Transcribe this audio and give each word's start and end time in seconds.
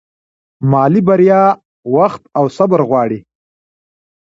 مالي 0.71 1.01
بریا 1.07 1.41
وخت 1.95 2.23
او 2.37 2.45
صبر 2.57 2.79
غواړي. 2.89 3.19